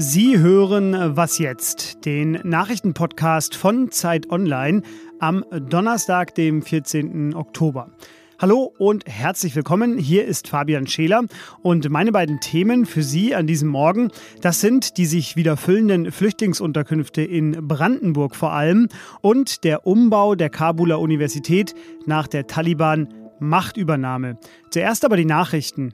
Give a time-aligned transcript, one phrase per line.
[0.00, 4.82] Sie hören Was jetzt, den Nachrichtenpodcast von Zeit Online
[5.18, 7.34] am Donnerstag, dem 14.
[7.34, 7.90] Oktober.
[8.38, 9.98] Hallo und herzlich willkommen.
[9.98, 11.24] Hier ist Fabian Scheler
[11.62, 16.12] und meine beiden Themen für Sie an diesem Morgen, das sind die sich wieder füllenden
[16.12, 18.86] Flüchtlingsunterkünfte in Brandenburg vor allem
[19.20, 21.74] und der Umbau der Kabuler Universität
[22.06, 24.38] nach der Taliban Machtübernahme.
[24.70, 25.92] Zuerst aber die Nachrichten.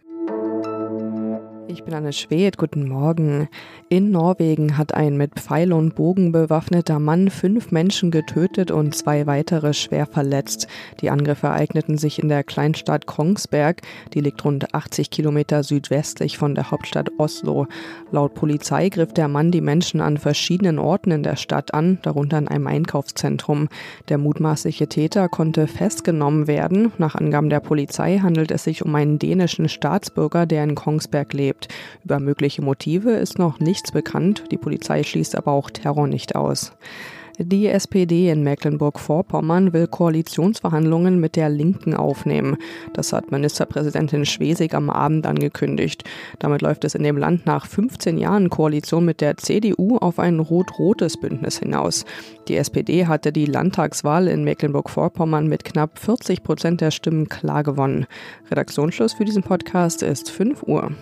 [1.66, 3.48] Ich bin Anne Schwedt, guten Morgen.
[3.88, 9.26] In Norwegen hat ein mit Pfeil und Bogen bewaffneter Mann fünf Menschen getötet und zwei
[9.26, 10.68] weitere schwer verletzt.
[11.00, 13.80] Die Angriffe ereigneten sich in der Kleinstadt Kongsberg,
[14.12, 17.66] die liegt rund 80 Kilometer südwestlich von der Hauptstadt Oslo.
[18.10, 22.36] Laut Polizei griff der Mann die Menschen an verschiedenen Orten in der Stadt an, darunter
[22.38, 23.68] in einem Einkaufszentrum.
[24.10, 26.92] Der mutmaßliche Täter konnte festgenommen werden.
[26.98, 31.53] Nach Angaben der Polizei handelt es sich um einen dänischen Staatsbürger, der in Kongsberg lebt
[31.54, 31.68] erlebt.
[32.04, 36.72] Über mögliche Motive ist noch nichts bekannt, die Polizei schließt aber auch Terror nicht aus.
[37.38, 42.56] Die SPD in Mecklenburg-Vorpommern will Koalitionsverhandlungen mit der Linken aufnehmen.
[42.92, 46.04] Das hat Ministerpräsidentin Schwesig am Abend angekündigt.
[46.38, 50.38] Damit läuft es in dem Land nach 15 Jahren Koalition mit der CDU auf ein
[50.38, 52.04] rot-rotes Bündnis hinaus.
[52.46, 58.06] Die SPD hatte die Landtagswahl in Mecklenburg-Vorpommern mit knapp 40 Prozent der Stimmen klar gewonnen.
[58.48, 60.92] Redaktionsschluss für diesen Podcast ist 5 Uhr.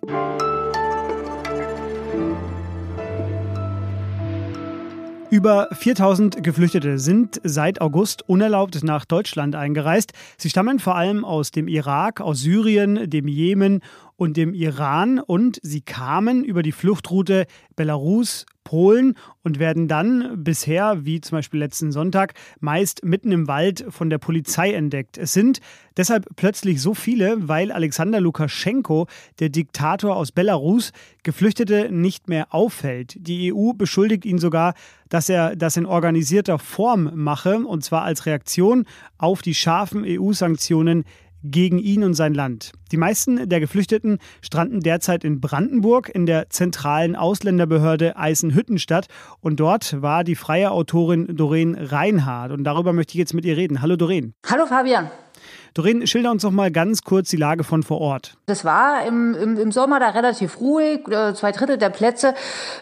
[5.33, 10.13] Über 4000 Geflüchtete sind seit August unerlaubt nach Deutschland eingereist.
[10.37, 13.81] Sie stammen vor allem aus dem Irak, aus Syrien, dem Jemen
[14.17, 21.05] und dem Iran und sie kamen über die Fluchtroute Belarus, Polen und werden dann bisher,
[21.05, 25.19] wie zum Beispiel letzten Sonntag, meist mitten im Wald von der Polizei entdeckt.
[25.19, 25.61] Es sind
[25.99, 29.09] deshalb plötzlich so viele, weil Alexander Lukaschenko,
[29.41, 30.93] der Diktator aus Belarus,
[31.23, 33.15] Geflüchtete nicht mehr auffällt.
[33.19, 34.73] Die EU beschuldigt ihn sogar,
[35.11, 38.87] dass er das in organisierter Form mache, und zwar als Reaktion
[39.19, 41.05] auf die scharfen EU-Sanktionen
[41.43, 42.73] gegen ihn und sein Land.
[42.91, 49.07] Die meisten der Geflüchteten stranden derzeit in Brandenburg in der zentralen Ausländerbehörde Eisenhüttenstadt
[49.41, 53.57] und dort war die freie Autorin Doreen Reinhardt und darüber möchte ich jetzt mit ihr
[53.57, 53.83] reden.
[53.83, 54.35] Hallo Doreen.
[54.47, 55.11] Hallo Fabian.
[55.75, 58.37] Doreen, schilder uns doch mal ganz kurz die Lage von vor Ort.
[58.47, 61.09] Das war im, im, im Sommer da relativ ruhig.
[61.09, 62.35] Äh, zwei Drittel der Plätze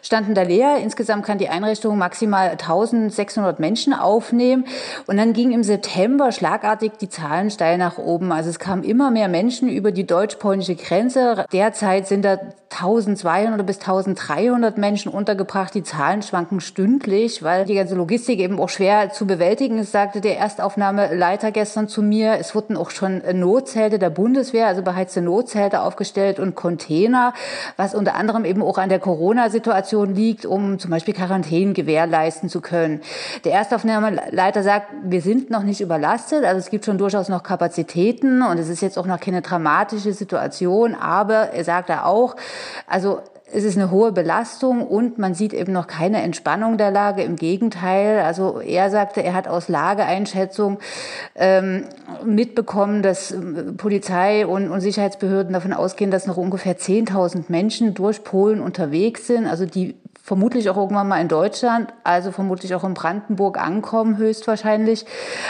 [0.03, 0.79] standen da leer.
[0.83, 4.65] Insgesamt kann die Einrichtung maximal 1600 Menschen aufnehmen.
[5.07, 8.33] Und dann ging im September schlagartig die Zahlen steil nach oben.
[8.33, 11.45] Also es kamen immer mehr Menschen über die deutsch-polnische Grenze.
[11.53, 12.39] Derzeit sind da
[12.71, 15.75] 1200 bis 1300 Menschen untergebracht.
[15.75, 20.21] Die Zahlen schwanken stündlich, weil die ganze Logistik eben auch schwer zu bewältigen ist, sagte
[20.21, 22.39] der Erstaufnahmeleiter gestern zu mir.
[22.39, 27.35] Es wurden auch schon Notzelte der Bundeswehr, also beheizte Notzelte aufgestellt und Container,
[27.77, 32.61] was unter anderem eben auch an der Corona-Situation liegt, um zum Beispiel Quarantänen gewährleisten zu
[32.61, 33.01] können.
[33.45, 38.43] Der Erstaufnahmeleiter sagt, wir sind noch nicht überlastet, also es gibt schon durchaus noch Kapazitäten
[38.43, 42.37] und es ist jetzt auch noch keine dramatische Situation, aber er sagt da auch,
[42.87, 43.21] also
[43.53, 47.23] es ist eine hohe Belastung und man sieht eben noch keine Entspannung der Lage.
[47.23, 50.79] Im Gegenteil, also er sagte, er hat aus Lageeinschätzung
[51.35, 51.85] ähm,
[52.25, 58.25] mitbekommen, dass ähm, Polizei und, und Sicherheitsbehörden davon ausgehen, dass noch ungefähr 10.000 Menschen durch
[58.25, 59.97] Polen unterwegs sind, also die
[60.31, 65.05] vermutlich auch irgendwann mal in Deutschland, also vermutlich auch in Brandenburg ankommen, höchstwahrscheinlich.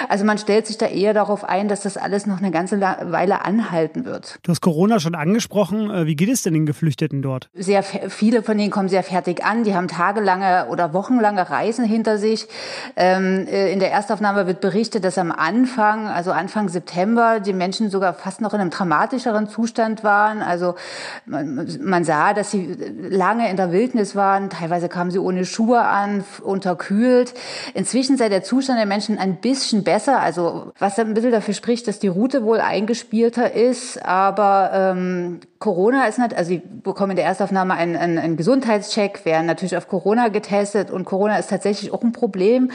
[0.09, 3.45] Also man stellt sich da eher darauf ein, dass das alles noch eine ganze Weile
[3.45, 4.39] anhalten wird.
[4.43, 5.91] Du hast Corona schon angesprochen.
[5.91, 7.51] Äh, wie geht es denn den Geflüchteten dort?
[7.53, 9.65] Sehr viele von denen kommen sehr fertig an.
[9.65, 12.49] Die haben tagelange oder wochenlange Reisen hinter sich.
[12.97, 17.91] Ähm, äh, in der Erstaufnahme wird berichtet, dass am Anfang, also Anfang September, die Menschen
[17.91, 20.41] sogar fast noch in einem dramatischeren Zustand waren.
[20.41, 20.75] Also
[21.27, 22.79] man, man sah, dass sie
[23.11, 27.35] lange in der Wildnis waren, teilweise Teilweise kamen sie ohne Schuhe an, unterkühlt.
[27.75, 31.89] Inzwischen sei der Zustand der Menschen ein bisschen besser, also was ein bisschen dafür spricht,
[31.89, 34.01] dass die Route wohl eingespielter ist.
[34.05, 39.27] Aber ähm, Corona ist nicht, also sie bekommen in der Erstaufnahme einen, einen, einen Gesundheitscheck,
[39.27, 42.71] werden natürlich auf Corona getestet und Corona ist tatsächlich auch ein Problem,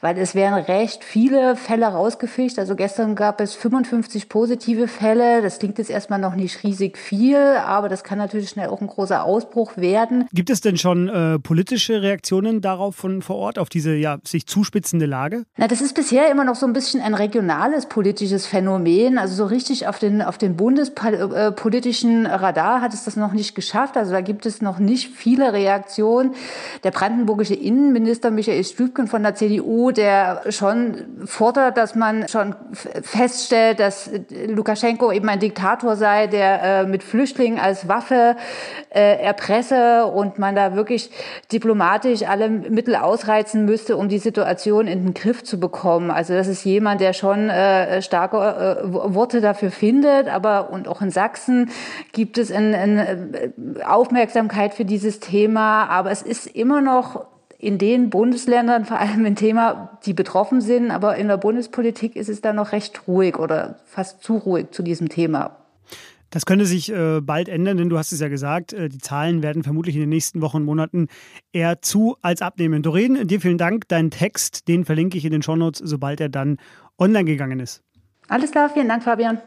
[0.00, 2.58] weil es werden recht viele Fälle rausgefischt.
[2.58, 5.42] Also gestern gab es 55 positive Fälle.
[5.42, 8.86] Das klingt jetzt erstmal noch nicht riesig viel, aber das kann natürlich schnell auch ein
[8.86, 10.26] großer Ausbruch werden.
[10.32, 14.46] Gibt es denn schon äh, politische Reaktionen darauf von vor Ort, auf diese ja, sich
[14.46, 15.44] zuspitzende Lage?
[15.56, 19.18] Na, das ist bisher immer noch so ein bisschen ein regionales politisches Phänomen.
[19.18, 23.96] Also so richtig auf den, auf den bundespolitischen Radar hat es das noch nicht geschafft.
[23.96, 26.34] Also da gibt es noch nicht viele Reaktionen.
[26.84, 32.54] Der brandenburgische Innenminister Michael Stübken von der CDU, der schon fordert, dass man schon
[33.02, 34.10] feststellt, dass
[34.46, 38.36] Lukaschenko eben ein Diktator sei, der äh, mit Flüchtlingen als Waffe
[38.90, 41.10] äh, erpresse und man da wirklich
[41.52, 46.10] diplomatisch alle Mittel ausreizen müsste, um die Situation in den Griff zu bekommen.
[46.10, 51.02] Also das ist jemand, der schon äh, starke äh, Worte dafür findet, aber und auch
[51.02, 51.70] in Sachsen
[52.12, 57.26] gibt es eine in äh, Aufmerksamkeit für dieses Thema, aber es ist immer noch
[57.60, 62.30] in den Bundesländern vor allem ein Thema, die betroffen sind, aber in der Bundespolitik ist
[62.30, 65.56] es da noch recht ruhig oder fast zu ruhig zu diesem Thema.
[66.30, 69.42] Das könnte sich äh, bald ändern, denn du hast es ja gesagt, äh, die Zahlen
[69.42, 71.08] werden vermutlich in den nächsten Wochen und Monaten
[71.52, 72.82] eher zu als abnehmen.
[72.82, 73.88] Doreen, dir vielen Dank.
[73.88, 76.58] Deinen Text, den verlinke ich in den Shownotes, sobald er dann
[76.98, 77.82] online gegangen ist.
[78.28, 79.40] Alles klar, vielen Dank, Fabian.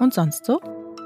[0.00, 0.60] Und sonst so?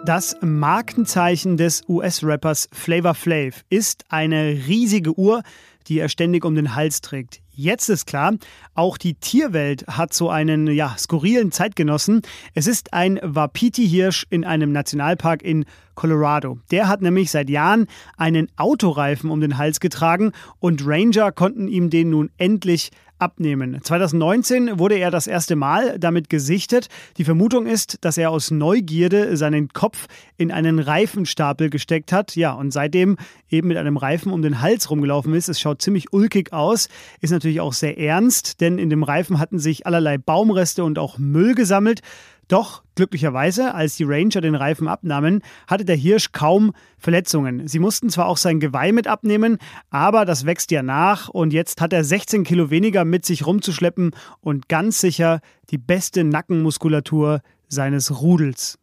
[0.06, 5.42] Das Markenzeichen des US-Rappers Flavor Flav ist eine riesige Uhr,
[5.88, 7.41] die er ständig um den Hals trägt.
[7.54, 8.34] Jetzt ist klar,
[8.74, 12.22] auch die Tierwelt hat so einen ja, skurrilen Zeitgenossen.
[12.54, 15.66] Es ist ein Wapiti-Hirsch in einem Nationalpark in
[16.02, 16.58] Colorado.
[16.72, 21.90] Der hat nämlich seit Jahren einen Autoreifen um den Hals getragen und Ranger konnten ihm
[21.90, 22.90] den nun endlich
[23.20, 23.78] abnehmen.
[23.80, 26.88] 2019 wurde er das erste Mal damit gesichtet.
[27.18, 32.34] Die Vermutung ist, dass er aus Neugierde seinen Kopf in einen Reifenstapel gesteckt hat.
[32.34, 33.16] Ja, und seitdem
[33.48, 35.48] eben mit einem Reifen um den Hals rumgelaufen ist.
[35.48, 36.88] Es schaut ziemlich ulkig aus,
[37.20, 41.18] ist natürlich auch sehr ernst, denn in dem Reifen hatten sich allerlei Baumreste und auch
[41.18, 42.00] Müll gesammelt.
[42.48, 47.68] Doch glücklicherweise, als die Ranger den Reifen abnahmen, hatte der Hirsch kaum Verletzungen.
[47.68, 49.58] Sie mussten zwar auch sein Geweih mit abnehmen,
[49.90, 54.12] aber das wächst ja nach und jetzt hat er 16 Kilo weniger mit sich rumzuschleppen
[54.40, 55.40] und ganz sicher
[55.70, 58.78] die beste Nackenmuskulatur seines Rudels.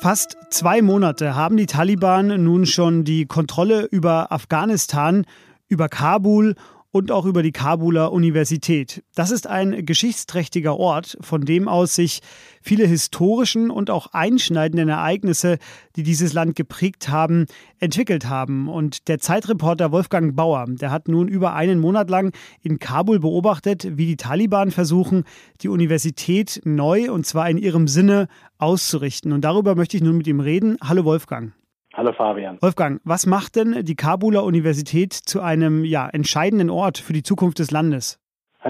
[0.00, 5.24] Fast zwei Monate haben die Taliban nun schon die Kontrolle über Afghanistan,
[5.68, 6.56] über Kabul
[6.94, 9.02] und auch über die Kabuler Universität.
[9.16, 12.20] Das ist ein geschichtsträchtiger Ort, von dem aus sich
[12.62, 15.58] viele historischen und auch einschneidenden Ereignisse,
[15.96, 17.46] die dieses Land geprägt haben,
[17.80, 18.68] entwickelt haben.
[18.68, 22.32] Und der Zeitreporter Wolfgang Bauer, der hat nun über einen Monat lang
[22.62, 25.24] in Kabul beobachtet, wie die Taliban versuchen,
[25.62, 29.32] die Universität neu und zwar in ihrem Sinne auszurichten.
[29.32, 30.76] Und darüber möchte ich nun mit ihm reden.
[30.80, 31.54] Hallo Wolfgang.
[31.96, 32.58] Hallo Fabian.
[32.60, 37.60] Wolfgang, was macht denn die Kabuler Universität zu einem ja, entscheidenden Ort für die Zukunft
[37.60, 38.20] des Landes?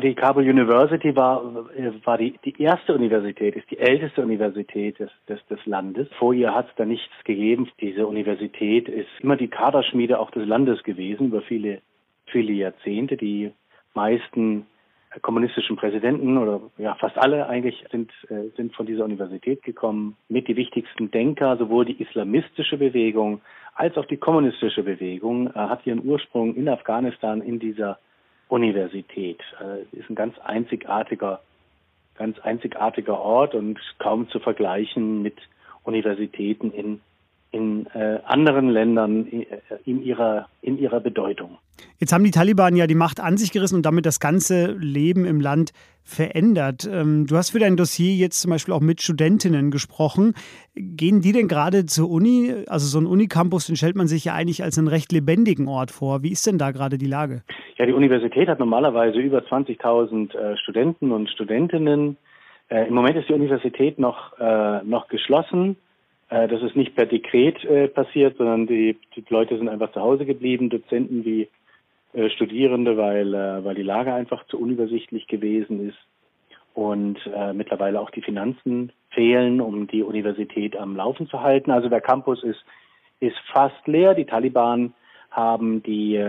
[0.03, 1.41] Die Kabul University war,
[2.05, 6.09] war die, die erste Universität, ist die älteste Universität des, des, des Landes.
[6.19, 7.69] Vor ihr hat es da nichts gegeben.
[7.81, 11.81] Diese Universität ist immer die Kaderschmiede auch des Landes gewesen über viele,
[12.27, 13.17] viele Jahrzehnte.
[13.17, 13.53] Die
[13.95, 14.67] meisten
[15.23, 20.17] kommunistischen Präsidenten oder ja fast alle eigentlich sind, äh, sind von dieser Universität gekommen.
[20.29, 23.41] Mit die wichtigsten Denker, sowohl die islamistische Bewegung
[23.75, 27.99] als auch die kommunistische Bewegung, äh, hat ihren Ursprung in Afghanistan in dieser
[28.49, 29.41] Universität.
[29.61, 31.41] Äh, ist ein ganz einzigartiger,
[32.17, 35.37] ganz einzigartiger Ort und kaum zu vergleichen mit
[35.83, 37.01] Universitäten in
[37.55, 39.47] in äh, anderen Ländern äh,
[39.85, 41.59] in ihrer, in ihrer Bedeutung.
[41.99, 45.25] Jetzt haben die Taliban ja die Macht an sich gerissen und damit das ganze Leben
[45.25, 45.73] im Land
[46.03, 46.89] verändert.
[46.91, 50.35] Ähm, du hast für dein Dossier jetzt zum Beispiel auch mit Studentinnen gesprochen.
[50.75, 52.53] Gehen die denn gerade zur Uni?
[52.67, 55.91] Also so ein Unicampus, den stellt man sich ja eigentlich als einen recht lebendigen Ort
[55.91, 56.23] vor.
[56.23, 57.43] Wie ist denn da gerade die Lage?
[57.77, 62.17] Ja, die Universität hat normalerweise über 20.000 äh, Studenten und Studentinnen.
[62.69, 65.77] Äh, Im Moment ist die Universität noch, äh, noch geschlossen.
[66.31, 70.01] Äh, das ist nicht per Dekret äh, passiert, sondern die, die, Leute sind einfach zu
[70.01, 71.49] Hause geblieben, Dozenten wie
[72.13, 75.99] äh, Studierende, weil, weil die Lage einfach zu unübersichtlich gewesen ist
[76.75, 77.21] und
[77.53, 81.71] mittlerweile auch die Finanzen fehlen, um die Universität am Laufen zu halten.
[81.71, 82.65] Also der Campus ist,
[83.21, 84.15] ist fast leer.
[84.15, 84.93] Die Taliban
[85.31, 86.21] haben die,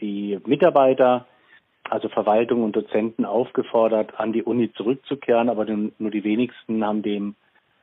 [0.00, 1.26] die Mitarbeiter,
[1.90, 7.34] also Verwaltung und Dozenten aufgefordert, an die Uni zurückzukehren, aber nur die wenigsten haben dem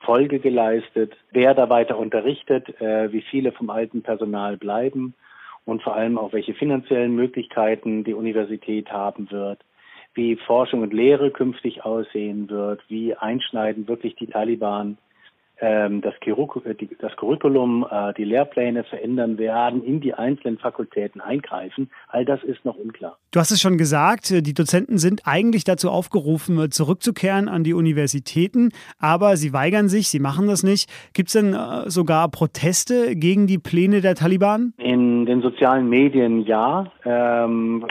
[0.04, 5.14] Folge geleistet, wer da weiter unterrichtet, äh, wie viele vom alten Personal bleiben
[5.66, 9.60] und vor allem auch welche finanziellen Möglichkeiten die Universität haben wird,
[10.14, 14.98] wie Forschung und Lehre künftig aussehen wird, wie einschneidend wirklich die Taliban
[15.64, 16.14] das,
[17.00, 21.90] das Curriculum, äh, die Lehrpläne verändern werden, in die einzelnen Fakultäten eingreifen.
[22.10, 23.18] All das ist noch unklar.
[23.32, 27.64] Du hast es schon gesagt, äh, die Dozenten sind eigentlich dazu aufgerufen, äh, zurückzukehren an
[27.64, 30.90] die Universitäten, aber sie weigern sich, sie machen das nicht.
[31.14, 31.56] Gibt es denn
[31.86, 34.74] sogar Proteste gegen die Pläne der Taliban?
[34.78, 36.92] In den sozialen Medien ja.
[37.06, 37.86] Ähm,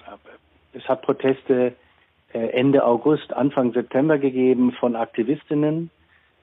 [0.73, 1.75] es hat Proteste
[2.33, 5.90] Ende August, Anfang September gegeben von Aktivistinnen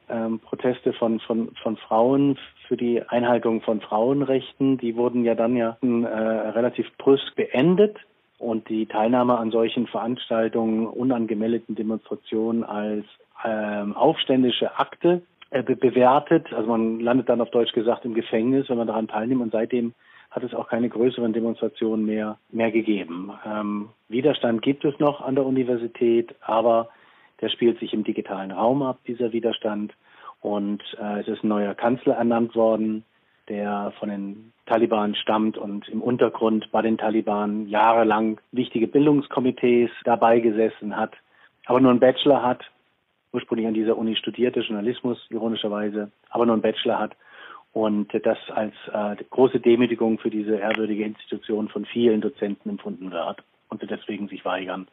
[0.09, 2.37] ähm, Proteste von, von, von Frauen
[2.67, 4.77] für die Einhaltung von Frauenrechten.
[4.77, 7.97] Die wurden ja dann ja äh, relativ brüsk beendet.
[8.37, 13.05] und die Teilnahme an solchen Veranstaltungen, unangemeldeten Demonstrationen als
[13.43, 16.53] ähm, aufständische Akte äh, bewertet.
[16.53, 19.93] Also man landet dann auf Deutsch gesagt im Gefängnis, wenn man daran teilnimmt und seitdem
[20.31, 23.31] hat es auch keine größeren Demonstrationen mehr, mehr gegeben.
[23.45, 26.89] Ähm, Widerstand gibt es noch an der Universität, aber
[27.41, 29.93] der spielt sich im digitalen Raum ab, dieser Widerstand.
[30.41, 33.03] Und äh, es ist ein neuer Kanzler ernannt worden,
[33.49, 40.39] der von den Taliban stammt und im Untergrund bei den Taliban jahrelang wichtige Bildungskomitees dabei
[40.39, 41.13] gesessen hat,
[41.65, 42.63] aber nur einen Bachelor hat,
[43.33, 47.15] ursprünglich an dieser Uni studierte, Journalismus ironischerweise, aber nur einen Bachelor hat
[47.73, 53.43] und das als äh, große Demütigung für diese ehrwürdige Institution von vielen Dozenten empfunden wird
[53.69, 54.87] und sie deswegen sich weigern,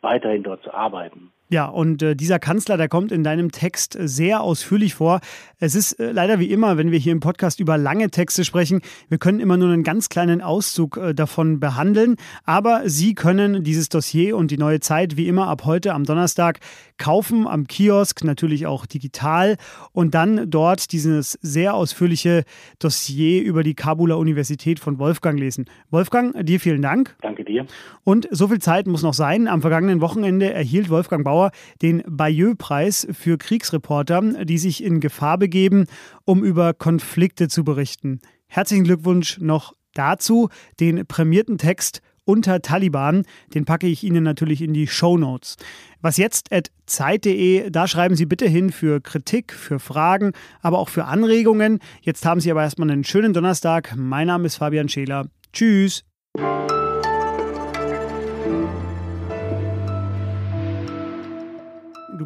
[0.00, 1.32] weiterhin dort zu arbeiten.
[1.48, 5.20] Ja, und äh, dieser Kanzler, der kommt in deinem Text sehr ausführlich vor.
[5.60, 8.80] Es ist äh, leider wie immer, wenn wir hier im Podcast über lange Texte sprechen,
[9.08, 12.16] wir können immer nur einen ganz kleinen Auszug äh, davon behandeln.
[12.44, 16.58] Aber Sie können dieses Dossier und die neue Zeit wie immer ab heute am Donnerstag
[16.98, 19.56] kaufen, am Kiosk, natürlich auch digital
[19.92, 22.42] und dann dort dieses sehr ausführliche
[22.80, 25.66] Dossier über die Kabuler Universität von Wolfgang lesen.
[25.90, 27.14] Wolfgang, dir vielen Dank.
[27.22, 27.66] Danke dir.
[28.02, 29.46] Und so viel Zeit muss noch sein.
[29.46, 31.50] Am vergangenen Wochenende erhielt Wolfgang Bauer Bauer
[31.82, 35.86] den Bayeux-Preis für Kriegsreporter, die sich in Gefahr begeben,
[36.24, 38.20] um über Konflikte zu berichten.
[38.46, 40.48] Herzlichen Glückwunsch noch dazu.
[40.80, 43.24] Den prämierten Text unter Taliban,
[43.54, 45.56] den packe ich Ihnen natürlich in die Show Notes.
[46.00, 50.88] Was jetzt at Zeit.de, da schreiben Sie bitte hin für Kritik, für Fragen, aber auch
[50.88, 51.80] für Anregungen.
[52.00, 53.94] Jetzt haben Sie aber erstmal einen schönen Donnerstag.
[53.94, 55.28] Mein Name ist Fabian Scheler.
[55.52, 56.02] Tschüss.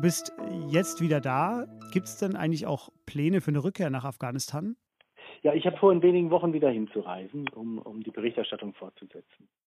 [0.00, 0.32] Du bist
[0.70, 1.66] jetzt wieder da.
[1.92, 4.74] Gibt es denn eigentlich auch Pläne für eine Rückkehr nach Afghanistan?
[5.42, 9.50] Ja, ich habe vor in wenigen Wochen wieder hinzureisen, um, um die Berichterstattung fortzusetzen.